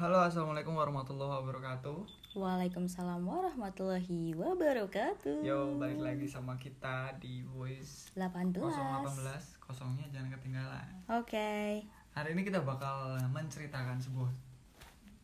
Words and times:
Halo, 0.00 0.24
assalamualaikum 0.24 0.80
warahmatullahi 0.80 1.44
wabarakatuh. 1.44 2.32
Waalaikumsalam 2.32 3.20
warahmatullahi 3.20 4.32
wabarakatuh. 4.32 5.44
Yo, 5.44 5.76
balik 5.76 6.00
lagi 6.00 6.24
sama 6.24 6.56
kita 6.56 7.12
di 7.20 7.44
Voice 7.44 8.08
18. 8.16 8.64
018. 8.64 9.60
Kosongnya 9.60 10.08
jangan 10.08 10.32
ketinggalan. 10.40 10.88
Oke. 11.04 11.84
Hari 12.16 12.32
ini 12.32 12.48
kita 12.48 12.64
bakal 12.64 13.20
menceritakan 13.28 14.00
sebuah 14.00 14.32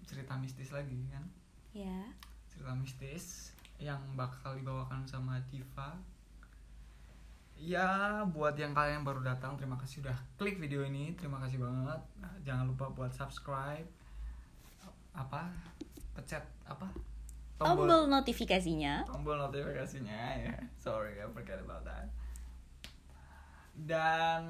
cerita 0.05 0.37
mistis 0.37 0.69
lagi 0.69 1.09
kan? 1.09 1.25
Ya. 1.73 2.13
Cerita 2.53 2.77
mistis 2.77 3.57
yang 3.81 4.05
bakal 4.13 4.61
dibawakan 4.61 5.09
sama 5.09 5.41
Diva. 5.49 5.97
Ya, 7.57 8.21
buat 8.29 8.61
yang 8.61 8.77
kalian 8.77 9.09
baru 9.09 9.25
datang, 9.25 9.57
terima 9.57 9.81
kasih 9.81 10.05
udah 10.05 10.21
klik 10.37 10.61
video 10.61 10.85
ini. 10.85 11.17
Terima 11.17 11.41
kasih 11.41 11.65
banget. 11.65 12.05
Nah, 12.21 12.37
Jangan 12.45 12.69
lupa 12.69 12.93
buat 12.93 13.17
subscribe. 13.17 13.89
Apa? 15.17 15.49
Pencet 16.13 16.45
apa? 16.63 16.87
Tombol 17.57 18.05
notifikasinya. 18.13 19.09
tombol 19.09 19.41
notifikasinya 19.41 20.45
ya 20.45 20.53
sorry 20.77 21.17
I 21.17 21.25
forget 21.33 21.57
about 21.57 21.89
that 21.89 22.05
dan 23.73 24.45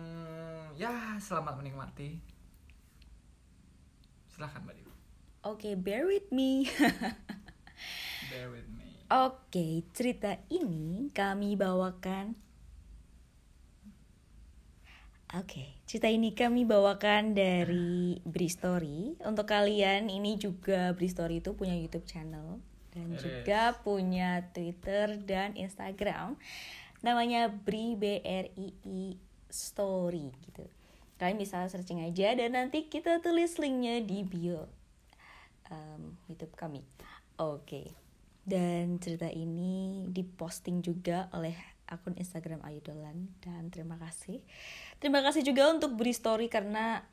ya 0.74 1.14
selamat 1.22 1.62
menikmati 1.62 2.18
silahkan 4.26 4.58
mbak 4.62 4.74
Diva 4.74 4.94
Oke, 5.46 5.78
bear 5.78 6.10
with 6.10 6.26
me. 6.34 6.66
bear 8.34 8.50
with 8.50 8.66
me 8.74 8.98
Oke, 9.06 9.86
cerita 9.94 10.42
ini 10.50 11.06
kami 11.14 11.54
bawakan 11.54 12.34
Oke, 15.34 15.74
cerita 15.90 16.06
ini 16.06 16.30
kami 16.38 16.62
bawakan 16.62 17.34
dari 17.34 18.22
Bristory. 18.22 19.18
Untuk 19.26 19.50
kalian, 19.50 20.06
ini 20.06 20.38
juga 20.38 20.94
Bristory 20.94 21.42
itu 21.42 21.50
punya 21.50 21.74
YouTube 21.74 22.06
channel 22.06 22.62
dan 22.94 23.10
It 23.10 23.26
juga 23.26 23.74
punya 23.82 24.46
Twitter 24.54 25.18
dan 25.18 25.58
Instagram. 25.58 26.38
Namanya 27.02 27.50
Bri 27.50 27.98
B 27.98 28.22
R 28.22 28.54
I 28.54 28.68
I 28.86 29.02
Story 29.50 30.30
gitu. 30.46 30.62
Kalian 31.18 31.42
bisa 31.42 31.66
searching 31.66 32.06
aja 32.06 32.30
dan 32.38 32.54
nanti 32.54 32.86
kita 32.86 33.18
tulis 33.18 33.58
linknya 33.58 33.98
di 34.06 34.22
bio 34.22 34.70
um, 35.74 36.14
YouTube 36.30 36.54
kami. 36.54 36.86
Oke. 37.42 37.92
Dan 38.46 39.02
cerita 39.02 39.26
ini 39.26 40.06
diposting 40.06 40.86
juga 40.86 41.26
oleh 41.34 41.75
akun 41.86 42.18
Instagram 42.18 42.62
Ayu 42.66 42.82
Dolan 42.82 43.30
dan 43.42 43.70
terima 43.70 43.94
kasih. 43.96 44.42
Terima 44.98 45.22
kasih 45.22 45.46
juga 45.46 45.70
untuk 45.70 45.94
Bri 45.94 46.10
Story 46.10 46.50
karena 46.50 47.06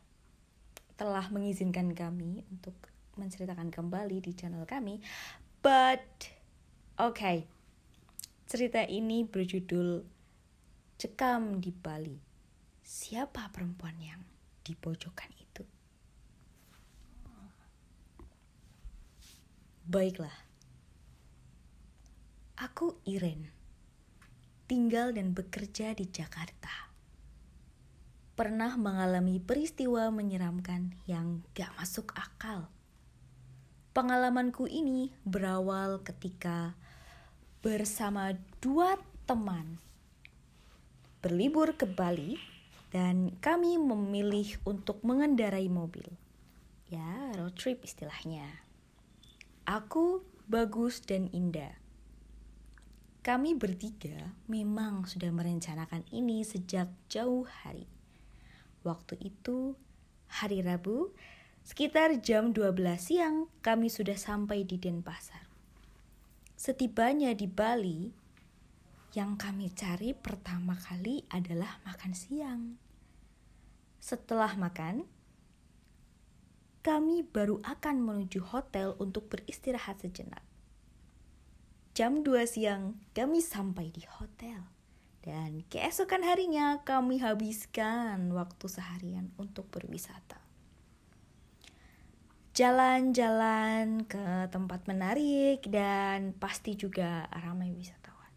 telah 0.98 1.30
mengizinkan 1.30 1.94
kami 1.94 2.46
untuk 2.50 2.74
menceritakan 3.18 3.70
kembali 3.70 4.18
di 4.22 4.32
channel 4.34 4.66
kami. 4.66 5.02
But 5.62 6.30
okay. 6.98 7.46
Cerita 8.44 8.86
ini 8.86 9.26
berjudul 9.26 10.06
Cekam 11.00 11.58
di 11.58 11.74
Bali. 11.74 12.18
Siapa 12.84 13.50
perempuan 13.50 13.98
yang 13.98 14.22
di 14.62 14.78
pojokan 14.78 15.32
itu? 15.40 15.64
Baiklah. 19.90 20.38
Aku 22.62 23.02
Iren. 23.10 23.53
Tinggal 24.64 25.12
dan 25.12 25.36
bekerja 25.36 25.92
di 25.92 26.08
Jakarta. 26.08 26.72
Pernah 28.34 28.80
mengalami 28.80 29.38
peristiwa 29.38 30.08
menyeramkan 30.10 30.96
yang 31.06 31.44
gak 31.52 31.76
masuk 31.78 32.16
akal. 32.16 32.72
Pengalamanku 33.94 34.66
ini 34.66 35.14
berawal 35.28 36.02
ketika 36.02 36.74
bersama 37.62 38.34
dua 38.58 38.98
teman 39.30 39.78
berlibur 41.24 41.72
ke 41.80 41.88
Bali 41.88 42.36
dan 42.92 43.36
kami 43.40 43.80
memilih 43.80 44.60
untuk 44.64 45.00
mengendarai 45.04 45.72
mobil. 45.72 46.08
Ya, 46.92 47.32
road 47.40 47.56
trip 47.56 47.84
istilahnya. 47.84 48.64
Aku, 49.64 50.28
Bagus, 50.52 51.00
dan 51.00 51.32
Indah. 51.32 51.83
Kami 53.24 53.56
bertiga 53.56 54.36
memang 54.52 55.08
sudah 55.08 55.32
merencanakan 55.32 56.04
ini 56.12 56.44
sejak 56.44 56.92
jauh 57.08 57.48
hari. 57.48 57.88
Waktu 58.84 59.16
itu, 59.24 59.80
hari 60.28 60.60
Rabu, 60.60 61.16
sekitar 61.64 62.20
jam 62.20 62.52
12 62.52 62.76
siang, 63.00 63.48
kami 63.64 63.88
sudah 63.88 64.20
sampai 64.20 64.68
di 64.68 64.76
Denpasar. 64.76 65.48
Setibanya 66.60 67.32
di 67.32 67.48
Bali, 67.48 68.12
yang 69.16 69.40
kami 69.40 69.72
cari 69.72 70.12
pertama 70.12 70.76
kali 70.76 71.24
adalah 71.32 71.80
makan 71.88 72.12
siang. 72.12 72.76
Setelah 74.04 74.52
makan, 74.60 75.08
kami 76.84 77.24
baru 77.24 77.64
akan 77.64 78.04
menuju 78.04 78.44
hotel 78.52 79.00
untuk 79.00 79.32
beristirahat 79.32 80.04
sejenak. 80.04 80.44
Jam 81.94 82.26
2 82.26 82.50
siang 82.50 82.98
kami 83.14 83.38
sampai 83.38 83.94
di 83.94 84.02
hotel. 84.18 84.66
Dan 85.22 85.62
keesokan 85.70 86.26
harinya 86.26 86.82
kami 86.82 87.22
habiskan 87.22 88.34
waktu 88.34 88.66
seharian 88.66 89.30
untuk 89.38 89.70
berwisata. 89.70 90.42
Jalan-jalan 92.58 94.10
ke 94.10 94.50
tempat 94.50 94.90
menarik 94.90 95.62
dan 95.70 96.34
pasti 96.34 96.74
juga 96.74 97.30
ramai 97.30 97.70
wisatawan. 97.78 98.34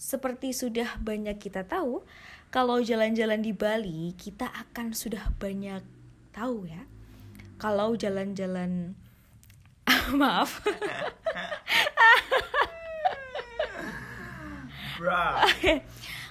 Seperti 0.00 0.56
sudah 0.56 0.96
banyak 1.04 1.36
kita 1.36 1.68
tahu, 1.68 2.00
kalau 2.48 2.80
jalan-jalan 2.80 3.44
di 3.44 3.52
Bali 3.52 4.16
kita 4.16 4.48
akan 4.48 4.96
sudah 4.96 5.36
banyak 5.36 5.84
tahu 6.32 6.64
ya. 6.64 6.88
Kalau 7.60 7.92
jalan-jalan 7.92 8.96
maaf. 10.20 10.60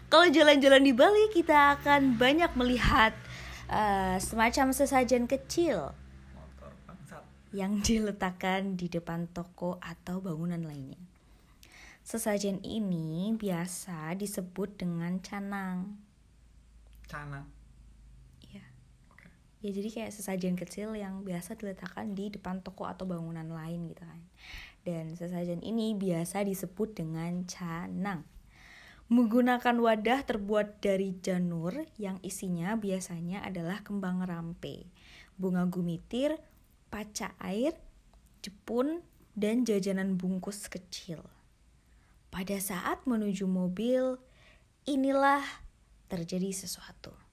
Kalau 0.08 0.28
jalan-jalan 0.32 0.84
di 0.84 0.94
Bali 0.96 1.32
kita 1.36 1.80
akan 1.80 2.16
banyak 2.16 2.52
melihat 2.56 3.12
uh, 3.68 4.16
semacam 4.20 4.72
sesajen 4.72 5.28
kecil 5.28 5.92
yang 7.56 7.80
diletakkan 7.80 8.76
di 8.76 8.92
depan 8.92 9.28
toko 9.32 9.80
atau 9.80 10.20
bangunan 10.20 10.60
lainnya. 10.64 11.00
Sesajen 12.08 12.64
ini 12.64 13.36
biasa 13.36 14.16
disebut 14.16 14.80
dengan 14.80 15.20
canang. 15.20 16.00
cana 17.08 17.44
oke 17.44 17.57
Ya 19.68 19.76
jadi 19.76 19.92
kayak 19.92 20.16
sesajen 20.16 20.56
kecil 20.56 20.96
yang 20.96 21.28
biasa 21.28 21.60
diletakkan 21.60 22.16
di 22.16 22.32
depan 22.32 22.64
toko 22.64 22.88
atau 22.88 23.04
bangunan 23.04 23.44
lain 23.44 23.92
gitu 23.92 24.00
kan. 24.00 24.24
Dan 24.88 25.12
sesajen 25.20 25.60
ini 25.60 25.92
biasa 25.92 26.48
disebut 26.48 26.96
dengan 26.96 27.44
canang. 27.44 28.24
Menggunakan 29.12 29.76
wadah 29.76 30.24
terbuat 30.24 30.80
dari 30.80 31.20
janur 31.20 31.76
yang 32.00 32.16
isinya 32.24 32.80
biasanya 32.80 33.44
adalah 33.44 33.84
kembang 33.84 34.24
rampe, 34.24 34.88
bunga 35.36 35.68
gumitir, 35.68 36.40
paca 36.88 37.36
air, 37.44 37.76
jepun, 38.40 39.04
dan 39.36 39.68
jajanan 39.68 40.16
bungkus 40.16 40.72
kecil. 40.72 41.28
Pada 42.32 42.56
saat 42.64 43.04
menuju 43.04 43.44
mobil, 43.52 44.16
inilah 44.88 45.44
terjadi 46.08 46.56
sesuatu. 46.56 47.27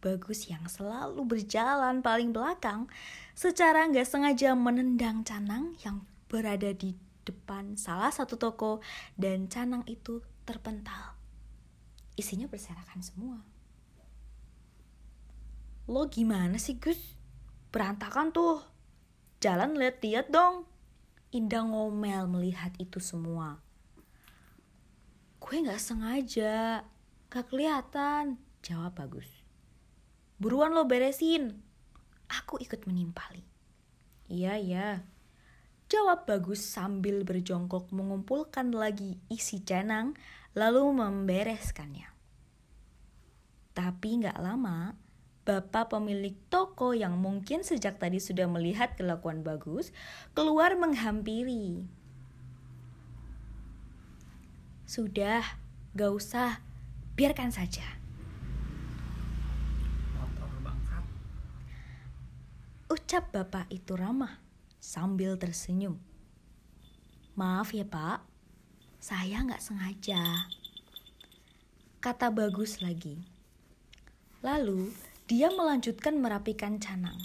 Bagus 0.00 0.48
yang 0.48 0.64
selalu 0.64 1.28
berjalan 1.28 2.00
paling 2.00 2.32
belakang 2.32 2.88
secara 3.36 3.84
nggak 3.84 4.08
sengaja 4.08 4.56
menendang 4.56 5.20
canang 5.28 5.76
yang 5.84 6.08
berada 6.24 6.72
di 6.72 6.96
depan 7.28 7.76
salah 7.76 8.08
satu 8.08 8.40
toko 8.40 8.80
dan 9.20 9.52
canang 9.52 9.84
itu 9.84 10.24
terpental. 10.48 11.20
Isinya 12.16 12.48
berserakan 12.48 13.04
semua. 13.04 13.38
Lo 15.90 16.08
gimana 16.08 16.56
sih 16.56 16.80
Gus? 16.80 17.18
Berantakan 17.74 18.30
tuh. 18.30 18.62
Jalan 19.40 19.76
lihat-lihat 19.76 20.28
dong. 20.28 20.68
Indah 21.32 21.66
ngomel 21.66 22.28
melihat 22.28 22.74
itu 22.76 22.98
semua. 22.98 23.62
Gue 25.40 25.64
gak 25.64 25.80
sengaja. 25.80 26.84
Gak 27.32 27.46
kelihatan. 27.48 28.36
Jawab 28.60 29.00
bagus. 29.00 29.39
Buruan 30.40 30.72
lo 30.72 30.88
beresin. 30.88 31.60
Aku 32.32 32.56
ikut 32.56 32.88
menimpali. 32.88 33.44
Iya, 34.32 34.56
iya. 34.56 34.88
Jawab 35.92 36.24
bagus 36.24 36.64
sambil 36.64 37.26
berjongkok 37.28 37.92
mengumpulkan 37.92 38.72
lagi 38.72 39.20
isi 39.28 39.60
canang 39.60 40.16
lalu 40.56 40.96
membereskannya. 40.96 42.08
Tapi 43.76 44.08
nggak 44.24 44.38
lama, 44.40 44.96
Bapak 45.40 45.92
pemilik 45.96 46.36
toko 46.46 46.94
yang 46.94 47.18
mungkin 47.18 47.66
sejak 47.66 47.98
tadi 47.98 48.22
sudah 48.22 48.46
melihat 48.46 48.94
kelakuan 48.94 49.42
bagus 49.42 49.90
keluar 50.30 50.78
menghampiri. 50.78 51.82
Sudah, 54.86 55.42
gak 55.94 56.12
usah, 56.12 56.62
biarkan 57.14 57.50
saja. 57.50 57.99
Ucap 63.10 63.34
bapak 63.34 63.66
itu 63.74 63.98
ramah 63.98 64.38
sambil 64.78 65.34
tersenyum. 65.34 65.98
Maaf 67.34 67.74
ya 67.74 67.82
pak, 67.82 68.22
saya 69.02 69.42
nggak 69.42 69.58
sengaja. 69.58 70.46
Kata 71.98 72.30
bagus 72.30 72.78
lagi. 72.78 73.18
Lalu 74.46 74.94
dia 75.26 75.50
melanjutkan 75.50 76.22
merapikan 76.22 76.78
canang. 76.78 77.18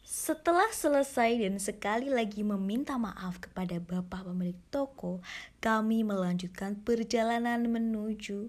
Setelah 0.00 0.72
selesai 0.72 1.36
dan 1.36 1.60
sekali 1.60 2.08
lagi 2.08 2.40
meminta 2.40 2.96
maaf 2.96 3.36
kepada 3.36 3.76
bapak 3.76 4.32
pemilik 4.32 4.56
toko, 4.72 5.20
kami 5.60 6.08
melanjutkan 6.08 6.72
perjalanan 6.72 7.68
menuju 7.68 8.48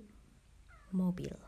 mobil. 0.96 1.47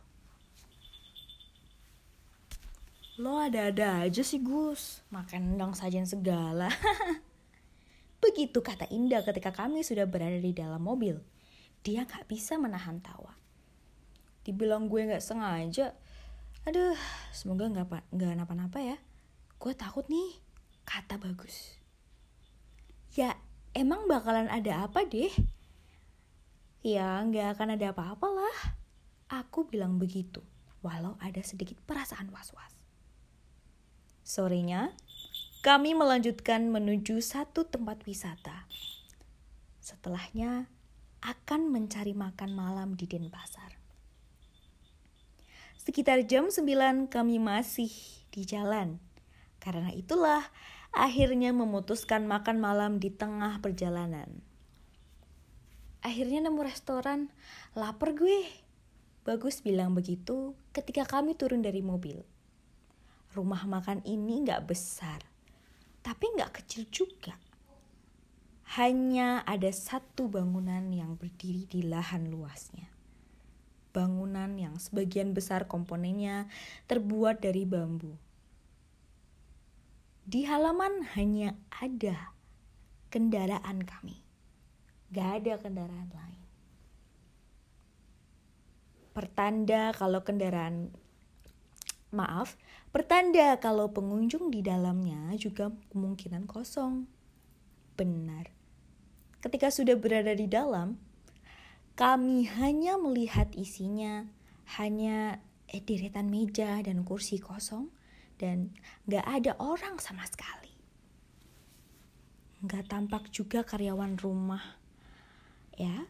Lo 3.19 3.35
ada-ada 3.35 4.07
aja 4.07 4.23
sih 4.23 4.39
Gus, 4.39 5.03
makan 5.11 5.59
endang 5.59 5.75
sajian 5.75 6.07
segala. 6.07 6.71
Begitu 8.23 8.63
kata 8.63 8.87
Indah 8.95 9.27
ketika 9.27 9.51
kami 9.51 9.83
sudah 9.83 10.07
berada 10.07 10.39
di 10.39 10.55
dalam 10.55 10.79
mobil. 10.79 11.19
Dia 11.83 12.07
gak 12.07 12.31
bisa 12.31 12.55
menahan 12.55 13.03
tawa. 13.03 13.35
Dibilang 14.47 14.87
gue 14.87 15.03
gak 15.11 15.19
sengaja, 15.19 15.99
aduh 16.63 16.95
semoga 17.35 17.67
gak, 17.67 18.07
gak 18.07 18.39
napa-napa 18.39 18.79
ya. 18.79 18.95
Gue 19.59 19.75
takut 19.75 20.07
nih, 20.07 20.39
kata 20.87 21.19
Bagus. 21.19 21.75
Ya 23.19 23.35
emang 23.75 24.07
bakalan 24.07 24.47
ada 24.47 24.87
apa 24.87 25.03
deh? 25.03 25.35
Ya 26.87 27.19
gak 27.27 27.59
akan 27.59 27.75
ada 27.75 27.91
apa-apa 27.91 28.27
lah. 28.31 28.57
Aku 29.43 29.67
bilang 29.67 29.99
begitu, 29.99 30.39
walau 30.79 31.19
ada 31.19 31.43
sedikit 31.43 31.75
perasaan 31.83 32.31
was-was. 32.31 32.78
Sorenya, 34.29 34.93
kami 35.65 35.97
melanjutkan 35.97 36.69
menuju 36.69 37.17
satu 37.17 37.65
tempat 37.65 38.05
wisata. 38.05 38.69
Setelahnya, 39.81 40.69
akan 41.25 41.73
mencari 41.73 42.13
makan 42.13 42.53
malam 42.53 42.93
di 42.93 43.09
Denpasar. 43.09 43.81
Sekitar 45.81 46.29
jam 46.29 46.53
9 46.53 47.09
kami 47.09 47.41
masih 47.41 47.89
di 48.29 48.45
jalan. 48.45 49.01
Karena 49.57 49.89
itulah 49.97 50.45
akhirnya 50.93 51.49
memutuskan 51.49 52.29
makan 52.29 52.61
malam 52.61 53.01
di 53.01 53.09
tengah 53.09 53.57
perjalanan. 53.65 54.45
Akhirnya 56.05 56.45
nemu 56.45 56.61
restoran, 56.69 57.33
lapar 57.73 58.13
gue. 58.13 58.45
Bagus 59.25 59.65
bilang 59.65 59.97
begitu 59.97 60.53
ketika 60.69 61.09
kami 61.09 61.33
turun 61.33 61.65
dari 61.65 61.81
mobil. 61.81 62.21
Rumah 63.29 63.69
makan 63.69 64.01
ini 64.09 64.41
gak 64.41 64.65
besar, 64.65 65.21
tapi 66.01 66.33
gak 66.33 66.61
kecil 66.61 66.89
juga. 66.89 67.37
Hanya 68.73 69.45
ada 69.45 69.69
satu 69.69 70.25
bangunan 70.25 70.89
yang 70.89 71.13
berdiri 71.13 71.69
di 71.69 71.85
lahan 71.85 72.33
luasnya. 72.33 72.89
Bangunan 73.93 74.57
yang 74.57 74.81
sebagian 74.81 75.37
besar 75.37 75.69
komponennya 75.69 76.49
terbuat 76.89 77.41
dari 77.41 77.69
bambu. 77.69 78.17
Di 80.25 80.49
halaman 80.49 81.05
hanya 81.13 81.53
ada 81.69 82.33
kendaraan 83.13 83.85
kami. 83.85 84.21
Gak 85.13 85.45
ada 85.45 85.53
kendaraan 85.61 86.09
lain. 86.09 86.41
Pertanda 89.13 89.93
kalau 89.93 90.21
kendaraan 90.25 90.93
Maaf, 92.09 92.57
pertanda 92.89 93.57
kalau 93.61 93.89
pengunjung 93.93 94.49
di 94.53 94.61
dalamnya 94.65 95.33
juga 95.37 95.73
kemungkinan 95.93 96.49
kosong. 96.49 97.05
Benar. 97.95 98.51
Ketika 99.39 99.71
sudah 99.71 99.95
berada 99.95 100.35
di 100.35 100.47
dalam, 100.47 100.99
kami 101.95 102.47
hanya 102.59 102.99
melihat 102.99 103.51
isinya 103.55 104.27
hanya 104.79 105.39
eh, 105.71 105.83
deretan 105.83 106.27
meja 106.27 106.79
dan 106.83 107.03
kursi 107.07 107.39
kosong 107.39 107.91
dan 108.39 108.71
gak 109.07 109.23
ada 109.23 109.55
orang 109.59 109.99
sama 109.99 110.23
sekali. 110.27 110.71
Gak 112.67 112.91
tampak 112.91 113.31
juga 113.31 113.63
karyawan 113.63 114.19
rumah. 114.19 114.79
Ya, 115.79 116.07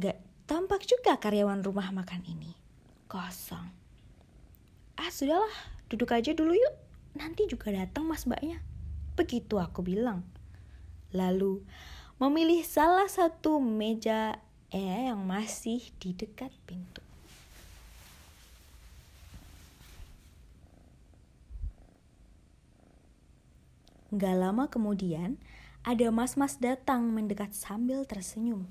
gak 0.00 0.16
tampak 0.48 0.88
juga 0.88 1.20
karyawan 1.20 1.60
rumah 1.60 1.92
makan 1.92 2.24
ini. 2.24 2.56
Kosong 3.04 3.80
ah 5.00 5.08
sudahlah 5.08 5.79
duduk 5.90 6.14
aja 6.14 6.30
dulu 6.30 6.54
yuk. 6.54 6.74
Nanti 7.18 7.50
juga 7.50 7.74
datang 7.74 8.06
mas 8.06 8.22
mbaknya. 8.24 8.62
Begitu 9.18 9.58
aku 9.58 9.82
bilang. 9.82 10.22
Lalu 11.10 11.66
memilih 12.22 12.62
salah 12.62 13.10
satu 13.10 13.58
meja 13.58 14.38
eh 14.70 15.10
yang 15.10 15.26
masih 15.26 15.82
di 15.98 16.14
dekat 16.14 16.54
pintu. 16.62 17.02
Gak 24.10 24.34
lama 24.34 24.66
kemudian, 24.66 25.38
ada 25.86 26.10
mas-mas 26.10 26.58
datang 26.58 27.14
mendekat 27.14 27.54
sambil 27.54 28.02
tersenyum. 28.02 28.66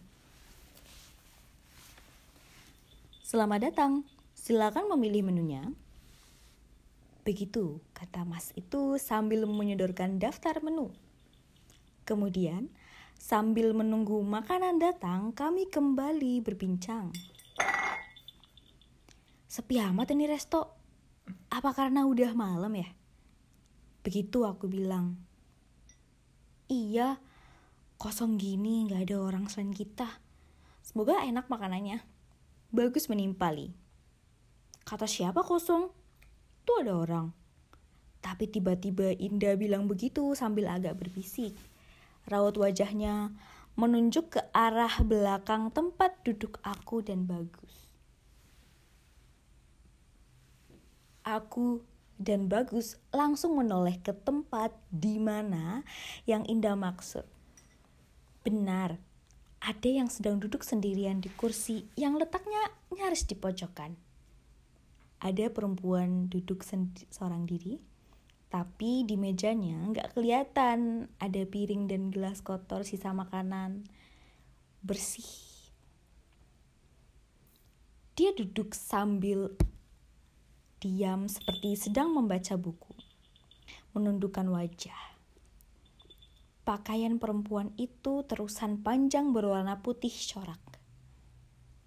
Selamat 3.24 3.71
datang, 3.71 4.04
silakan 4.36 4.92
memilih 4.92 5.31
menunya. 5.31 5.63
Begitu, 7.27 7.83
kata 7.92 8.24
Mas 8.24 8.56
itu 8.56 8.95
sambil 8.95 9.44
menyodorkan 9.44 10.18
daftar 10.18 10.63
menu. 10.63 10.95
Kemudian, 12.07 12.71
sambil 13.19 13.75
menunggu 13.75 14.24
makanan 14.24 14.80
datang, 14.80 15.36
kami 15.36 15.68
kembali 15.68 16.42
berbincang. 16.42 17.12
Sepi 19.50 19.77
amat 19.83 20.16
ini 20.16 20.25
resto. 20.25 20.77
Apa 21.51 21.75
karena 21.75 22.07
udah 22.07 22.31
malam 22.33 22.74
ya? 22.74 22.89
Begitu 24.01 24.48
aku 24.48 24.71
bilang. 24.71 25.19
Iya, 26.69 27.19
kosong 27.99 28.40
gini 28.40 28.88
gak 28.88 29.09
ada 29.09 29.18
orang 29.19 29.52
selain 29.52 29.76
kita. 29.76 30.07
Semoga 30.85 31.21
enak 31.26 31.52
makanannya. 31.52 32.02
Bagus 32.71 33.11
menimpali. 33.11 33.73
Kata 34.88 35.06
siapa 35.06 35.44
kosong? 35.45 35.98
Tuh 36.69 36.85
ada 36.85 36.94
orang. 36.94 37.33
Tapi 38.21 38.45
tiba-tiba 38.45 39.18
Indah 39.18 39.57
bilang 39.57 39.90
begitu 39.90 40.38
sambil 40.38 40.69
agak 40.69 41.02
berbisik. 41.02 41.57
Raut 42.30 42.54
wajahnya 42.54 43.33
menunjuk 43.73 44.38
ke 44.38 44.42
arah 44.54 45.02
belakang 45.02 45.73
tempat 45.73 46.14
duduk 46.21 46.61
aku 46.61 47.02
dan 47.02 47.26
Bagus. 47.26 47.90
Aku 51.26 51.81
dan 52.21 52.45
Bagus 52.45 53.02
langsung 53.09 53.57
menoleh 53.57 53.97
ke 53.97 54.14
tempat 54.14 54.69
di 54.94 55.18
mana 55.18 55.81
yang 56.30 56.45
Indah 56.45 56.78
maksud. 56.78 57.26
Benar, 58.45 59.02
ada 59.57 59.90
yang 59.90 60.06
sedang 60.06 60.38
duduk 60.38 60.61
sendirian 60.61 61.18
di 61.18 61.33
kursi 61.33 61.90
yang 61.97 62.14
letaknya 62.21 62.61
nyaris 62.94 63.26
di 63.26 63.33
pojokan 63.33 64.08
ada 65.19 65.52
perempuan 65.52 66.31
duduk 66.31 66.64
seorang 67.11 67.44
diri, 67.44 67.76
tapi 68.47 69.04
di 69.04 69.19
mejanya 69.19 69.76
nggak 69.92 70.16
kelihatan 70.16 71.11
ada 71.19 71.42
piring 71.44 71.92
dan 71.92 72.07
gelas 72.09 72.40
kotor 72.40 72.88
sisa 72.88 73.11
makanan 73.11 73.83
bersih. 74.80 75.28
Dia 78.16 78.31
duduk 78.35 78.76
sambil 78.76 79.56
diam 80.80 81.28
seperti 81.28 81.76
sedang 81.76 82.16
membaca 82.16 82.56
buku, 82.56 82.95
menundukkan 83.92 84.47
wajah. 84.47 85.19
Pakaian 86.64 87.19
perempuan 87.19 87.76
itu 87.76 88.23
terusan 88.23 88.80
panjang 88.80 89.35
berwarna 89.35 89.83
putih 89.83 90.11
corak. 90.11 90.61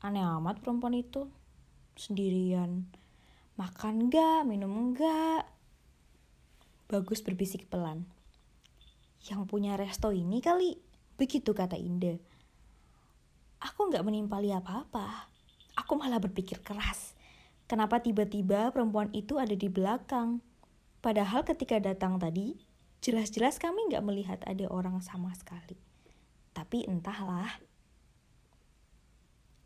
Aneh 0.05 0.25
amat 0.25 0.61
perempuan 0.61 0.97
itu, 0.97 1.31
sendirian 1.95 2.91
Makan 3.61 4.09
enggak, 4.09 4.49
minum 4.49 4.73
enggak. 4.73 5.45
Bagus 6.89 7.21
berbisik 7.21 7.69
pelan. 7.69 8.09
Yang 9.29 9.47
punya 9.49 9.77
resto 9.77 10.09
ini 10.11 10.41
kali, 10.41 10.81
begitu 11.21 11.53
kata 11.53 11.77
Indah. 11.77 12.17
Aku 13.63 13.87
nggak 13.93 14.03
menimpali 14.03 14.51
apa-apa. 14.51 15.31
Aku 15.79 15.95
malah 15.95 16.19
berpikir 16.19 16.65
keras. 16.65 17.15
Kenapa 17.71 18.03
tiba-tiba 18.03 18.75
perempuan 18.75 19.09
itu 19.15 19.39
ada 19.39 19.55
di 19.55 19.71
belakang? 19.71 20.43
Padahal 20.99 21.47
ketika 21.47 21.79
datang 21.79 22.19
tadi, 22.19 22.59
jelas-jelas 22.99 23.63
kami 23.63 23.87
nggak 23.89 24.05
melihat 24.05 24.41
ada 24.49 24.67
orang 24.67 24.99
sama 24.99 25.31
sekali. 25.39 25.79
Tapi 26.53 26.85
entahlah. 26.91 27.63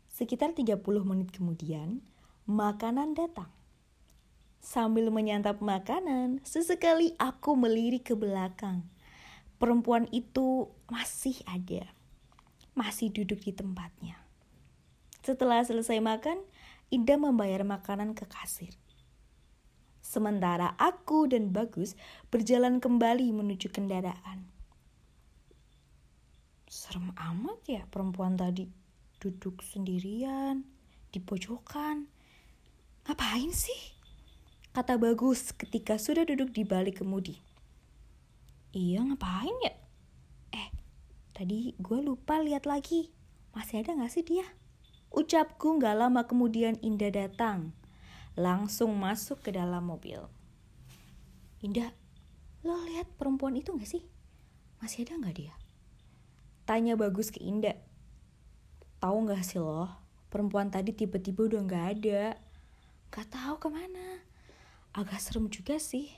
Sekitar 0.07 0.53
30 0.53 0.79
menit 1.01 1.33
kemudian, 1.33 2.05
makanan 2.45 3.17
datang. 3.17 3.56
Sambil 4.59 5.07
menyantap 5.13 5.63
makanan, 5.63 6.43
sesekali 6.43 7.15
aku 7.15 7.55
melirik 7.55 8.11
ke 8.11 8.15
belakang. 8.17 8.83
Perempuan 9.57 10.05
itu 10.13 10.69
masih 10.91 11.39
ada. 11.49 11.89
Masih 12.77 13.09
duduk 13.09 13.41
di 13.41 13.55
tempatnya. 13.55 14.21
Setelah 15.25 15.65
selesai 15.65 15.97
makan, 15.97 16.39
Ida 16.87 17.19
membayar 17.19 17.67
makanan 17.67 18.15
ke 18.15 18.23
kasir. 18.31 18.71
Sementara 19.99 20.71
aku 20.79 21.27
dan 21.27 21.51
Bagus 21.51 21.99
berjalan 22.31 22.79
kembali 22.79 23.27
menuju 23.35 23.67
kendaraan. 23.75 24.47
Serem 26.63 27.11
amat 27.11 27.59
ya 27.67 27.83
perempuan 27.91 28.39
tadi. 28.39 28.71
Duduk 29.19 29.65
sendirian, 29.65 30.63
di 31.11 31.19
pojokan. 31.19 32.07
Ngapain 33.03 33.51
sih? 33.51 33.96
Kata 34.77 34.93
Bagus 34.93 35.57
ketika 35.57 35.97
sudah 35.97 36.21
duduk 36.21 36.53
di 36.53 36.61
balik 36.61 37.01
kemudi. 37.01 37.33
Iya 38.77 39.01
ngapain 39.09 39.57
ya? 39.65 39.73
Eh, 40.53 40.69
tadi 41.33 41.73
gue 41.81 41.97
lupa 41.97 42.37
lihat 42.37 42.69
lagi. 42.69 43.09
Masih 43.57 43.81
ada 43.81 43.97
gak 43.97 44.13
sih 44.13 44.21
dia? 44.21 44.45
Ucapku 45.09 45.81
gak 45.81 45.97
lama 45.97 46.29
kemudian 46.29 46.77
Indah 46.85 47.09
datang 47.09 47.73
langsung 48.37 48.93
masuk 48.93 49.41
ke 49.41 49.49
dalam 49.49 49.81
mobil. 49.81 50.21
Indah, 51.65 51.89
lo 52.61 52.77
lihat 52.85 53.09
perempuan 53.17 53.57
itu 53.57 53.73
gak 53.73 53.89
sih? 53.89 54.05
Masih 54.77 55.09
ada 55.09 55.25
gak 55.25 55.41
dia? 55.41 55.57
Tanya 56.69 56.93
bagus 56.93 57.33
ke 57.33 57.41
Indah. 57.41 57.81
Tahu 59.01 59.25
gak 59.25 59.41
sih 59.41 59.57
lo, 59.57 59.89
perempuan 60.29 60.69
tadi 60.69 60.93
tiba-tiba 60.93 61.49
udah 61.49 61.65
gak 61.65 61.85
ada. 61.97 62.37
Gak 63.09 63.25
tahu 63.33 63.57
ke 63.57 63.73
mana. 63.73 64.26
Agak 64.93 65.19
serem 65.23 65.51
juga 65.51 65.81
sih. 65.81 66.11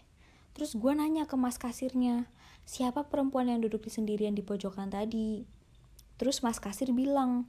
Terus 0.54 0.76
gue 0.76 0.92
nanya 0.92 1.30
ke 1.30 1.40
mas 1.40 1.56
kasirnya, 1.56 2.28
siapa 2.68 3.08
perempuan 3.08 3.48
yang 3.48 3.64
duduk 3.64 3.88
di 3.88 3.92
sendirian 3.94 4.36
di 4.36 4.44
pojokan 4.44 4.92
tadi? 4.92 5.48
Terus 6.20 6.44
mas 6.44 6.60
kasir 6.60 6.92
bilang, 6.92 7.48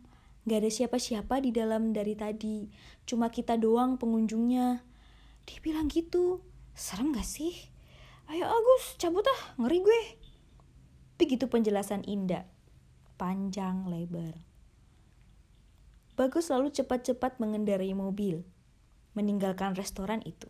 Gak 0.49 0.65
ada 0.65 0.71
siapa-siapa 0.73 1.45
di 1.45 1.53
dalam 1.53 1.93
dari 1.93 2.17
tadi. 2.17 2.65
Cuma 3.05 3.29
kita 3.29 3.61
doang 3.61 4.01
pengunjungnya. 4.01 4.81
Dia 5.45 5.59
bilang 5.61 5.93
gitu. 5.93 6.41
Serem 6.73 7.13
gak 7.13 7.29
sih? 7.29 7.53
Ayo 8.33 8.49
Agus, 8.49 8.97
cabut 8.97 9.27
ah, 9.27 9.43
ngeri 9.61 9.85
gue. 9.85 10.03
Begitu 11.21 11.45
penjelasan 11.45 12.09
Indah. 12.09 12.49
Panjang 13.21 13.85
lebar. 13.93 14.33
Bagus 16.17 16.49
lalu 16.49 16.73
cepat-cepat 16.73 17.37
mengendarai 17.37 17.93
mobil. 17.93 18.41
Meninggalkan 19.13 19.77
restoran 19.77 20.25
itu. 20.25 20.49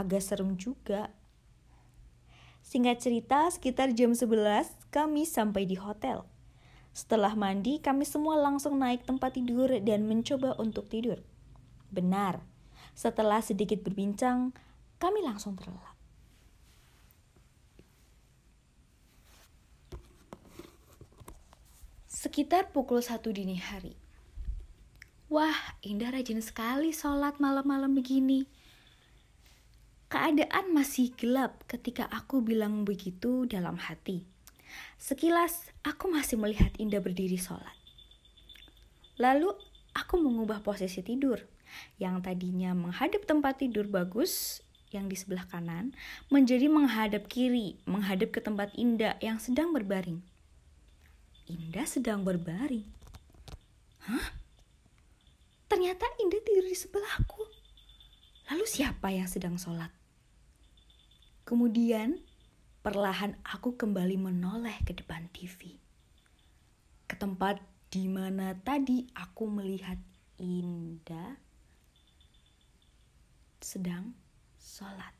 Agak 0.00 0.24
serem 0.24 0.56
juga. 0.56 1.12
Singkat 2.64 2.96
cerita, 3.04 3.52
sekitar 3.52 3.92
jam 3.92 4.16
11 4.16 4.72
kami 4.88 5.28
sampai 5.28 5.68
di 5.68 5.76
hotel. 5.76 6.24
Setelah 6.96 7.36
mandi, 7.36 7.84
kami 7.84 8.08
semua 8.08 8.40
langsung 8.40 8.80
naik 8.80 9.04
tempat 9.04 9.36
tidur 9.36 9.68
dan 9.84 10.08
mencoba 10.08 10.56
untuk 10.56 10.88
tidur. 10.88 11.20
Benar, 11.92 12.40
setelah 12.96 13.44
sedikit 13.44 13.84
berbincang, 13.84 14.56
kami 14.96 15.20
langsung 15.20 15.54
terlelap. 15.60 16.00
Sekitar 22.10 22.68
pukul 22.68 23.00
satu 23.00 23.32
dini 23.32 23.56
hari. 23.56 23.96
Wah, 25.30 25.56
Indah 25.80 26.10
rajin 26.10 26.42
sekali 26.42 26.92
sholat 26.92 27.38
malam-malam 27.38 27.94
begini. 27.94 28.44
Keadaan 30.10 30.74
masih 30.74 31.14
gelap 31.14 31.62
ketika 31.70 32.10
aku 32.10 32.42
bilang 32.42 32.82
begitu 32.82 33.46
dalam 33.46 33.78
hati. 33.78 34.26
Sekilas, 34.98 35.70
aku 35.86 36.10
masih 36.10 36.34
melihat 36.34 36.74
Indah 36.82 36.98
berdiri 36.98 37.38
sholat. 37.38 37.78
Lalu, 39.22 39.54
aku 39.94 40.18
mengubah 40.18 40.66
posisi 40.66 40.98
tidur. 41.06 41.38
Yang 42.02 42.26
tadinya 42.26 42.74
menghadap 42.74 43.22
tempat 43.22 43.62
tidur 43.62 43.86
bagus, 43.86 44.66
yang 44.90 45.06
di 45.06 45.14
sebelah 45.14 45.46
kanan, 45.46 45.94
menjadi 46.26 46.66
menghadap 46.66 47.30
kiri, 47.30 47.78
menghadap 47.86 48.34
ke 48.34 48.42
tempat 48.42 48.74
Indah 48.74 49.14
yang 49.22 49.38
sedang 49.38 49.70
berbaring. 49.70 50.18
Indah 51.46 51.86
sedang 51.86 52.26
berbaring. 52.26 52.82
Hah? 54.10 54.34
Ternyata 55.70 56.02
Indah 56.18 56.42
tidur 56.42 56.66
di 56.66 56.74
sebelahku. 56.74 57.46
Lalu 58.50 58.66
siapa 58.66 59.14
yang 59.14 59.30
sedang 59.30 59.54
sholat? 59.54 59.99
Kemudian 61.50 62.22
Perlahan 62.80 63.36
aku 63.44 63.76
kembali 63.76 64.16
menoleh 64.16 64.80
ke 64.88 64.96
depan 64.96 65.28
TV. 65.36 65.76
Ke 67.04 67.12
tempat 67.12 67.60
di 67.92 68.08
mana 68.08 68.56
tadi 68.56 69.04
aku 69.12 69.52
melihat 69.52 70.00
Indah 70.40 71.36
sedang 73.60 74.16
sholat. 74.56 75.12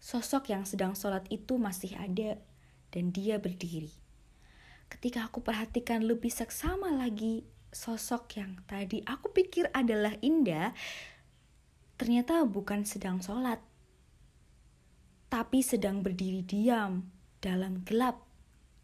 Sosok 0.00 0.56
yang 0.56 0.64
sedang 0.64 0.96
sholat 0.96 1.28
itu 1.28 1.60
masih 1.60 1.92
ada 2.00 2.40
dan 2.88 3.12
dia 3.12 3.36
berdiri. 3.36 3.92
Ketika 4.88 5.28
aku 5.28 5.44
perhatikan 5.44 6.00
lebih 6.00 6.32
seksama 6.32 6.96
lagi 6.96 7.44
sosok 7.68 8.40
yang 8.40 8.56
tadi 8.64 9.04
aku 9.04 9.36
pikir 9.36 9.68
adalah 9.76 10.16
Indah, 10.24 10.72
ternyata 11.94 12.42
bukan 12.42 12.82
sedang 12.82 13.22
sholat, 13.22 13.62
tapi 15.30 15.62
sedang 15.62 16.02
berdiri 16.02 16.42
diam 16.42 17.06
dalam 17.38 17.82
gelap 17.86 18.22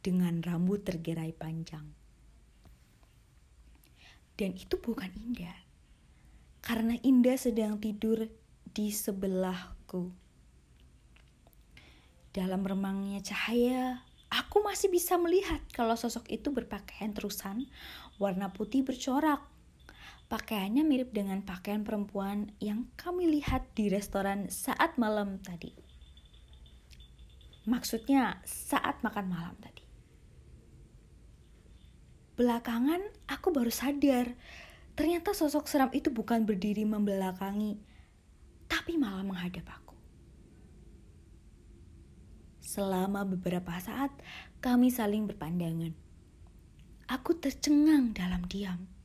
dengan 0.02 0.42
rambut 0.42 0.82
tergerai 0.86 1.34
panjang. 1.34 1.86
Dan 4.38 4.56
itu 4.56 4.80
bukan 4.80 5.10
Indah, 5.20 5.58
karena 6.64 6.96
Indah 7.04 7.36
sedang 7.36 7.76
tidur 7.76 8.30
di 8.70 8.88
sebelahku. 8.94 10.14
Dalam 12.30 12.62
remangnya 12.62 13.18
cahaya, 13.26 14.06
aku 14.30 14.62
masih 14.62 14.86
bisa 14.86 15.18
melihat 15.18 15.58
kalau 15.74 15.98
sosok 15.98 16.30
itu 16.30 16.54
berpakaian 16.54 17.10
terusan 17.10 17.66
warna 18.22 18.54
putih 18.54 18.86
bercorak. 18.86 19.42
Pakaiannya 20.30 20.86
mirip 20.86 21.10
dengan 21.10 21.42
pakaian 21.42 21.82
perempuan 21.82 22.54
yang 22.62 22.86
kami 22.94 23.26
lihat 23.26 23.66
di 23.74 23.90
restoran 23.90 24.46
saat 24.46 24.94
malam 24.94 25.42
tadi. 25.42 25.74
Maksudnya 27.66 28.38
saat 28.46 29.02
makan 29.02 29.26
malam 29.26 29.58
tadi. 29.58 29.82
Belakangan 32.38 33.02
aku 33.26 33.50
baru 33.50 33.74
sadar, 33.74 34.38
ternyata 34.94 35.34
sosok 35.34 35.66
seram 35.66 35.90
itu 35.90 36.14
bukan 36.14 36.46
berdiri 36.46 36.86
membelakangi, 36.86 37.82
tapi 38.70 38.94
malah 39.02 39.26
menghadap 39.26 39.66
aku. 39.66 39.98
Selama 42.62 43.26
beberapa 43.26 43.74
saat, 43.82 44.14
kami 44.62 44.94
saling 44.94 45.26
berpandangan. 45.26 45.90
Aku 47.10 47.34
tercengang 47.34 48.14
dalam 48.14 48.46
diam. 48.46 48.99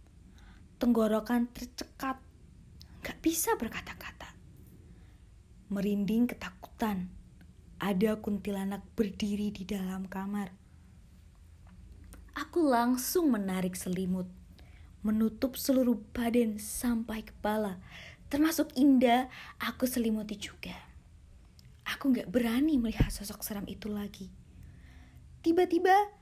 Tenggorokan 0.85 1.49
tercekat, 1.49 2.21
gak 3.01 3.17
bisa 3.17 3.57
berkata-kata. 3.57 4.37
Merinding 5.73 6.29
ketakutan 6.29 7.09
ada 7.81 8.21
kuntilanak 8.21 8.85
berdiri 8.93 9.49
di 9.49 9.65
dalam 9.65 10.05
kamar. 10.05 10.53
Aku 12.37 12.69
langsung 12.69 13.33
menarik 13.33 13.73
selimut, 13.73 14.29
menutup 15.01 15.57
seluruh 15.57 15.97
badan 16.13 16.61
sampai 16.61 17.25
kepala, 17.25 17.81
termasuk 18.29 18.69
Indah, 18.77 19.25
aku 19.57 19.89
selimuti 19.89 20.37
juga. 20.37 20.77
Aku 21.97 22.13
gak 22.13 22.29
berani 22.29 22.77
melihat 22.77 23.09
sosok 23.09 23.41
seram 23.41 23.65
itu 23.65 23.89
lagi. 23.89 24.29
Tiba-tiba, 25.41 26.13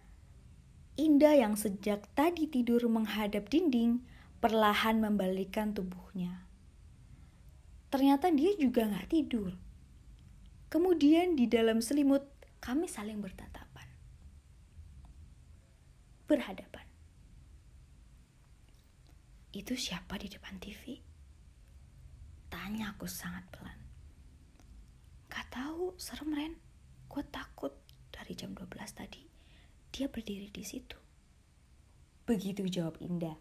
Indah 0.95 1.35
yang 1.35 1.59
sejak 1.59 2.07
tadi 2.15 2.47
tidur 2.47 2.87
menghadap 2.87 3.51
dinding, 3.51 4.07
perlahan 4.43 4.99
membalikkan 4.99 5.71
tubuhnya. 5.71 6.43
Ternyata 7.87 8.27
dia 8.35 8.51
juga 8.59 8.89
gak 8.89 9.15
tidur 9.15 9.55
Kemudian 10.73 11.37
di 11.37 11.45
dalam 11.45 11.85
selimut 11.85 12.25
kami 12.57 12.89
saling 12.89 13.21
bertatapan. 13.21 13.85
Berhadapan. 16.25 16.81
Itu 19.53 19.77
siapa 19.77 20.17
di 20.17 20.33
depan 20.33 20.57
TV? 20.57 20.97
Tanya 22.49 22.97
aku 22.97 23.05
sangat 23.05 23.45
pelan. 23.53 23.77
Gak 25.29 25.53
tahu, 25.53 25.93
serem 26.01 26.33
Ren. 26.33 26.57
Gue 27.05 27.21
takut 27.29 27.77
dari 28.09 28.33
jam 28.33 28.57
12 28.57 28.73
tadi. 28.97 29.29
Dia 29.93 30.09
berdiri 30.09 30.49
di 30.49 30.65
situ. 30.65 30.97
Begitu 32.25 32.65
jawab 32.65 32.97
Indah. 32.97 33.37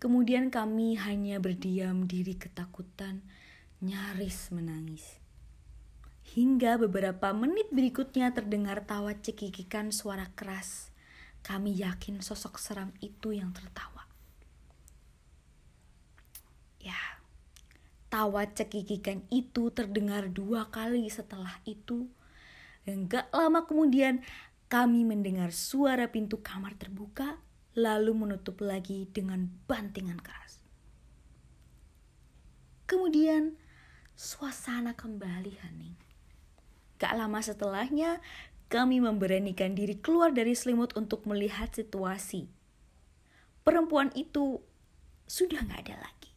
Kemudian 0.00 0.48
kami 0.48 0.96
hanya 0.96 1.36
berdiam 1.44 2.08
diri 2.08 2.32
ketakutan, 2.32 3.20
nyaris 3.84 4.48
menangis. 4.48 5.20
Hingga 6.32 6.80
beberapa 6.80 7.36
menit 7.36 7.68
berikutnya 7.68 8.32
terdengar 8.32 8.88
tawa 8.88 9.12
cekikikan 9.12 9.92
suara 9.92 10.32
keras. 10.32 10.88
Kami 11.44 11.76
yakin 11.76 12.24
sosok 12.24 12.56
seram 12.56 12.96
itu 13.04 13.36
yang 13.36 13.52
tertawa. 13.52 14.08
Ya, 16.80 17.20
tawa 18.08 18.48
cekikikan 18.48 19.28
itu 19.28 19.68
terdengar 19.68 20.32
dua 20.32 20.72
kali 20.72 21.12
setelah 21.12 21.60
itu. 21.68 22.08
Dan 22.88 23.04
gak 23.04 23.28
lama 23.36 23.68
kemudian 23.68 24.24
kami 24.72 25.04
mendengar 25.04 25.52
suara 25.52 26.08
pintu 26.08 26.40
kamar 26.40 26.72
terbuka 26.80 27.36
lalu 27.78 28.12
menutup 28.16 28.58
lagi 28.62 29.06
dengan 29.10 29.46
bantingan 29.70 30.18
keras. 30.18 30.62
Kemudian 32.90 33.54
suasana 34.18 34.98
kembali 34.98 35.54
hening. 35.62 35.94
Gak 36.98 37.14
lama 37.14 37.38
setelahnya, 37.38 38.18
kami 38.66 38.98
memberanikan 38.98 39.78
diri 39.78 39.96
keluar 39.96 40.34
dari 40.34 40.52
selimut 40.58 40.92
untuk 40.98 41.24
melihat 41.24 41.70
situasi. 41.70 42.50
Perempuan 43.62 44.10
itu 44.18 44.58
sudah 45.30 45.62
gak 45.64 45.86
ada 45.86 45.96
lagi. 46.02 46.34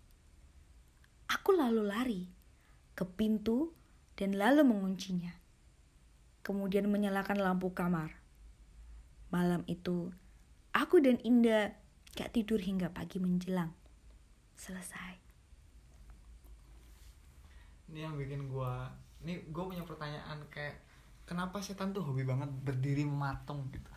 Aku 1.33 1.57
lalu 1.57 1.81
lari 1.83 2.23
ke 2.93 3.03
pintu 3.09 3.73
dan 4.13 4.37
lalu 4.37 4.61
menguncinya. 4.61 5.33
Kemudian 6.45 6.85
menyalakan 6.85 7.41
lampu 7.41 7.73
kamar. 7.73 8.21
Malam 9.33 9.65
itu, 9.65 10.13
aku 10.73 10.99
dan 10.99 11.21
Indah 11.21 11.73
gak 12.13 12.33
tidur 12.33 12.61
hingga 12.61 12.89
pagi 12.93 13.21
menjelang. 13.21 13.73
Selesai. 14.57 15.21
Ini 17.93 18.09
yang 18.09 18.17
bikin 18.17 18.49
gua 18.49 18.89
ini 19.23 19.39
gue 19.39 19.63
punya 19.63 19.87
pertanyaan 19.87 20.35
kayak 20.51 20.75
kenapa 21.23 21.63
setan 21.63 21.95
tuh 21.95 22.03
hobi 22.03 22.27
banget 22.27 22.51
berdiri 22.67 23.07
mematung 23.07 23.63
gitu 23.71 23.87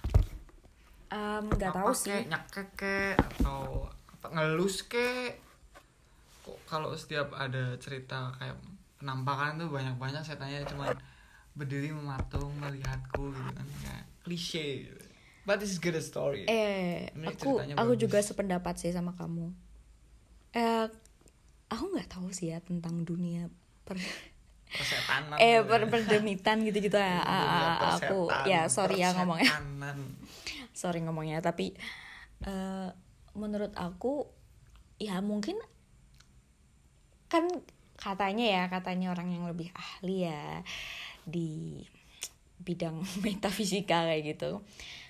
Um, 1.06 1.46
gak 1.54 1.70
tahu 1.70 1.94
sih. 1.94 2.10
kayak 2.10 2.26
nyekek 2.34 2.68
kek 2.74 3.14
atau 3.14 3.86
apa 3.86 4.26
ngelus 4.34 4.90
kek 4.90 5.38
kok 6.42 6.58
kalau 6.66 6.90
setiap 6.98 7.30
ada 7.30 7.78
cerita 7.78 8.34
kayak 8.34 8.58
penampakan 8.98 9.54
tuh 9.54 9.70
banyak 9.70 9.94
banyak 10.02 10.18
setannya 10.26 10.66
cuma 10.66 10.90
berdiri 11.54 11.94
mematung 11.94 12.50
melihatku 12.58 13.30
gitu 13.30 13.50
kan 13.54 13.66
kayak 13.86 14.04
klise 14.26 14.90
gitu. 14.90 15.05
But 15.46 15.56
this 15.56 15.70
is 15.70 15.78
good 15.78 15.94
story 15.98 16.44
Eh, 16.44 17.08
Ini 17.08 17.26
aku 17.28 17.62
aku 17.72 17.92
bagus. 17.94 17.98
juga 17.98 18.18
sependapat 18.20 18.74
sih 18.76 18.90
sama 18.90 19.14
kamu. 19.14 19.54
Eh, 20.52 20.86
aku 21.66 21.84
nggak 21.88 22.10
tahu 22.10 22.28
sih 22.28 22.50
ya 22.50 22.58
tentang 22.58 23.02
dunia 23.02 23.46
per 23.82 23.96
persetanan 24.66 25.38
eh 25.38 25.56
gitu. 25.56 25.70
per 25.70 25.82
perdemitan 25.86 26.60
gitu-gitu 26.60 26.94
ya. 26.94 27.22
Dunia 27.22 27.24
Ah, 27.24 27.74
ah, 27.80 27.94
aku 27.96 28.18
ya 28.44 28.66
sorry 28.66 28.98
ya 28.98 29.14
ngomongnya. 29.14 29.46
sorry 30.72 31.00
ngomongnya 31.00 31.38
tapi 31.38 31.72
eh, 32.42 32.88
menurut 33.32 33.70
aku 33.72 34.26
ya 34.98 35.20
mungkin 35.20 35.56
kan 37.26 37.46
katanya 37.96 38.44
ya 38.44 38.62
katanya 38.68 39.10
orang 39.10 39.32
yang 39.32 39.44
lebih 39.46 39.72
ahli 39.72 40.24
ya 40.24 40.60
di 41.24 41.80
bidang 42.58 43.02
metafisika 43.24 44.04
kayak 44.04 44.36
gitu 44.36 44.60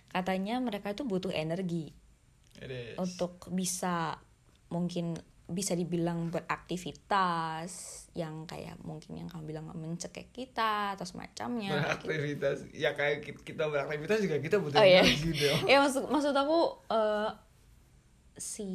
katanya 0.09 0.59
mereka 0.59 0.91
itu 0.91 1.03
butuh 1.03 1.31
energi. 1.31 1.93
Untuk 2.97 3.51
bisa 3.51 4.17
mungkin 4.69 5.15
bisa 5.47 5.73
dibilang 5.73 6.27
beraktivitas 6.29 7.71
yang 8.13 8.45
kayak 8.45 8.83
mungkin 8.83 9.15
yang 9.15 9.29
kamu 9.31 9.47
bilang 9.47 9.71
mencekik 9.73 10.35
kita 10.35 10.99
atau 10.99 11.07
semacamnya 11.07 11.71
kayak 11.71 12.03
gitu. 12.03 12.07
beraktivitas. 12.11 12.57
Ya 12.75 12.91
kayak 12.93 13.23
ki- 13.23 13.45
kita 13.45 13.71
beraktivitas 13.71 14.19
juga 14.21 14.37
kita 14.39 14.57
butuh 14.59 14.81
Oh, 14.81 14.83
iya. 14.83 15.07
energi 15.07 15.31
dong. 15.37 15.61
Ya 15.71 15.79
maksud 15.79 16.11
maksud 16.11 16.35
aku 16.35 16.59
eh, 16.91 17.31
si 18.35 18.69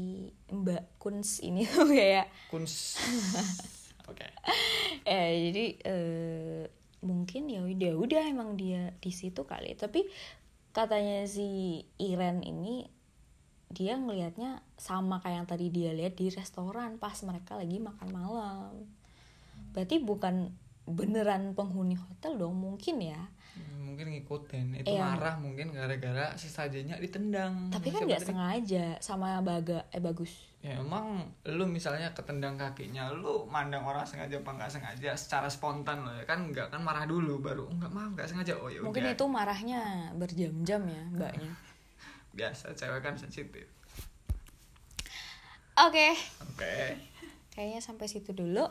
Mbak 0.48 0.96
Kuns 0.98 1.44
ini 1.44 1.68
tuh 1.70 1.86
kayak 1.86 2.32
kuns 2.48 2.98
oke. 4.10 4.26
Eh 5.04 5.30
jadi 5.52 5.66
eh, 5.84 6.64
mungkin 7.02 7.50
ya 7.50 7.62
udah 7.62 7.94
udah 7.98 8.24
emang 8.26 8.56
dia 8.56 8.96
di 8.98 9.12
situ 9.12 9.44
kali. 9.44 9.76
Tapi 9.76 10.08
katanya 10.72 11.28
si 11.28 11.82
Iren 12.00 12.44
ini 12.44 12.88
dia 13.72 13.96
ngelihatnya 13.96 14.64
sama 14.76 15.24
kayak 15.24 15.36
yang 15.44 15.48
tadi 15.48 15.68
dia 15.72 15.92
lihat 15.96 16.20
di 16.20 16.28
restoran 16.28 17.00
pas 17.00 17.16
mereka 17.24 17.56
lagi 17.56 17.80
makan 17.80 18.10
malam. 18.12 18.74
Berarti 19.72 20.04
bukan 20.04 20.52
beneran 20.84 21.56
penghuni 21.56 21.96
hotel 21.96 22.36
dong 22.36 22.60
mungkin 22.60 23.00
ya 23.00 23.22
mungkin 23.76 24.08
ngikutin. 24.18 24.82
Itu 24.82 24.96
Iya. 24.96 25.04
marah 25.04 25.36
mungkin 25.38 25.76
gara-gara 25.76 26.32
sesajanya 26.40 26.98
ditendang. 26.98 27.70
Tapi 27.70 27.92
kan 27.92 28.08
nggak 28.08 28.24
sengaja 28.24 28.86
sama 29.04 29.38
baga 29.44 29.86
eh 29.92 30.00
bagus. 30.00 30.50
Ya 30.62 30.78
emang 30.78 31.26
lu 31.50 31.66
misalnya 31.66 32.14
ketendang 32.14 32.54
kakinya 32.54 33.10
lu 33.12 33.50
mandang 33.50 33.82
orang 33.82 34.06
sengaja 34.06 34.38
apa 34.38 34.52
nggak 34.54 34.72
sengaja 34.72 35.12
secara 35.18 35.50
spontan 35.50 36.06
lo 36.06 36.14
ya. 36.16 36.24
Kan 36.24 36.54
nggak 36.54 36.70
kan 36.72 36.82
marah 36.82 37.04
dulu 37.10 37.42
baru 37.42 37.66
"Oh, 37.68 37.76
nggak 37.76 37.92
maaf 37.92 38.12
nggak 38.16 38.30
sengaja. 38.30 38.54
Oh 38.62 38.70
ya 38.70 38.80
mungkin 38.82 39.04
udah." 39.06 39.14
itu 39.14 39.26
marahnya 39.26 39.82
berjam-jam 40.16 40.82
ya 40.88 41.04
mbaknya. 41.12 41.52
Biasa 42.38 42.72
cewek 42.78 43.02
kan 43.04 43.18
sensitif. 43.20 43.68
Oke. 45.82 46.14
Oke. 46.54 46.76
Kayaknya 47.52 47.82
sampai 47.84 48.08
situ 48.08 48.32
dulu 48.32 48.64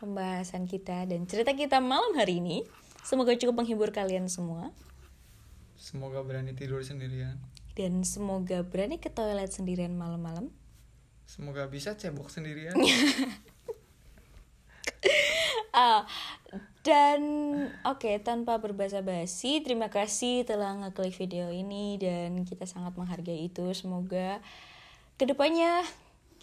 pembahasan 0.00 0.66
kita 0.66 1.06
dan 1.06 1.28
cerita 1.30 1.54
kita 1.54 1.78
malam 1.78 2.16
hari 2.18 2.42
ini. 2.42 2.66
Semoga 3.02 3.34
cukup 3.34 3.62
menghibur 3.62 3.90
kalian 3.90 4.30
semua 4.30 4.70
semoga 5.82 6.22
berani 6.22 6.54
tidur 6.54 6.78
sendirian 6.86 7.42
dan 7.74 8.06
semoga 8.06 8.62
berani 8.62 9.02
ke 9.02 9.10
toilet 9.10 9.50
sendirian 9.50 9.90
malam-malam. 9.98 10.46
semoga 11.26 11.66
bisa 11.66 11.98
cebok 11.98 12.30
sendirian 12.30 12.78
Ah, 15.72 16.04
dan 16.84 17.20
oke 17.80 18.20
tanpa 18.20 18.60
berbahasa 18.60 19.00
basi, 19.00 19.64
terima 19.64 19.88
kasih 19.88 20.44
telah 20.44 20.76
ngeklik 20.76 21.16
video 21.16 21.48
ini 21.48 21.96
dan 21.96 22.44
kita 22.44 22.68
sangat 22.68 22.92
menghargai 22.92 23.48
itu. 23.48 23.72
Semoga 23.72 24.44
ke 25.16 25.24
depannya 25.24 25.80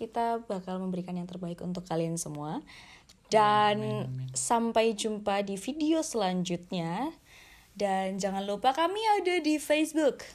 kita 0.02 0.42
bakal 0.50 0.82
memberikan 0.82 1.14
yang 1.14 1.30
terbaik 1.30 1.62
untuk 1.62 1.86
kalian 1.86 2.18
semua. 2.18 2.66
Dan 3.30 4.10
sampai 4.34 4.98
jumpa 4.98 5.46
di 5.46 5.56
video 5.56 6.02
selanjutnya. 6.02 7.14
Dan 7.74 8.20
jangan 8.20 8.44
lupa 8.44 8.76
kami 8.76 9.00
ada 9.22 9.40
di 9.40 9.56
Facebook, 9.56 10.26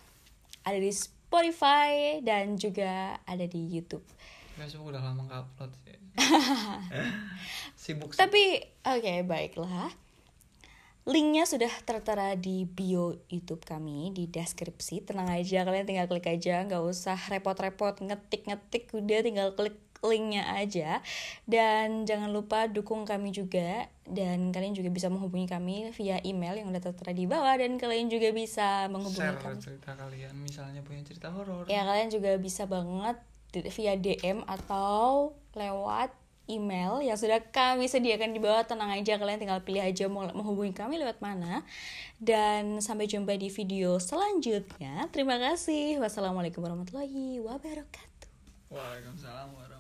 ada 0.65 0.81
di 0.81 0.89
Spotify, 0.95 2.23
dan 2.25 2.57
juga 2.57 3.21
ada 3.29 3.45
di 3.45 3.61
YouTube. 3.69 4.07
Facebook 4.55 4.95
udah 4.95 5.03
lama 5.03 5.27
nggak 5.27 5.41
upload 5.45 5.73
sih 5.83 5.99
sibuk 7.83 8.15
sih. 8.15 8.21
Tapi 8.23 8.63
oke 8.87 9.15
baiklah. 9.27 9.91
Linknya 11.05 11.45
sudah 11.45 11.69
tertera 11.85 12.33
di 12.33 12.65
bio 12.65 13.13
YouTube 13.29 13.61
kami 13.61 14.09
di 14.17 14.25
deskripsi. 14.25 15.05
Tenang 15.05 15.29
aja 15.29 15.69
kalian 15.69 15.85
tinggal 15.85 16.09
klik 16.09 16.25
aja, 16.25 16.65
nggak 16.65 16.81
usah 16.81 17.19
repot-repot 17.29 18.01
ngetik-ngetik. 18.01 18.89
Udah 18.97 19.21
tinggal 19.21 19.53
klik 19.53 19.77
linknya 20.05 20.45
aja. 20.55 21.01
Dan 21.49 22.05
jangan 22.05 22.31
lupa 22.31 22.69
dukung 22.69 23.09
kami 23.09 23.33
juga. 23.33 23.89
Dan 24.05 24.53
kalian 24.53 24.77
juga 24.77 24.93
bisa 24.93 25.09
menghubungi 25.09 25.49
kami 25.49 25.89
via 25.97 26.21
email 26.23 26.61
yang 26.61 26.69
udah 26.69 26.83
tertera 26.85 27.17
di 27.17 27.25
bawah. 27.25 27.57
Dan 27.57 27.81
kalian 27.81 28.13
juga 28.13 28.31
bisa 28.31 28.87
menghubungi 28.93 29.33
share 29.33 29.41
kami. 29.41 29.61
cerita 29.61 29.91
kalian 29.97 30.33
misalnya 30.37 30.81
punya 30.85 31.03
cerita 31.03 31.33
horor 31.33 31.65
Ya 31.67 31.83
kalian 31.89 32.13
juga 32.13 32.37
bisa 32.37 32.69
banget 32.69 33.17
via 33.55 33.95
DM 33.95 34.43
atau 34.45 35.33
lewat 35.55 36.11
email 36.45 37.01
yang 37.01 37.17
sudah 37.17 37.41
kami 37.41 37.89
sediakan 37.89 38.37
di 38.37 38.41
bawah. 38.41 38.65
Tenang 38.69 38.93
aja 38.93 39.17
kalian 39.17 39.41
tinggal 39.41 39.65
pilih 39.65 39.81
aja 39.81 40.05
mau 40.09 40.29
menghubungi 40.29 40.77
kami 40.77 41.01
lewat 41.01 41.25
mana. 41.25 41.65
Dan 42.21 42.81
sampai 42.85 43.09
jumpa 43.09 43.37
di 43.37 43.49
video 43.49 43.97
selanjutnya. 43.97 45.09
Terima 45.09 45.41
kasih. 45.41 46.01
Wassalamualaikum 46.01 46.61
warahmatullahi 46.61 47.41
wabarakatuh. 47.41 48.29
Waalaikumsalam 48.75 49.49
warahmatullahi 49.53 49.53
wabarakatuh 49.55 49.74